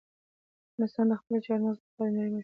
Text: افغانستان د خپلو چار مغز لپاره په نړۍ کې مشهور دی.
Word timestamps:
افغانستان 0.71 1.05
د 1.09 1.13
خپلو 1.21 1.37
چار 1.45 1.59
مغز 1.63 1.77
لپاره 1.79 1.93
په 1.95 2.03
نړۍ 2.03 2.11
کې 2.11 2.21
مشهور 2.21 2.29
دی. 2.31 2.39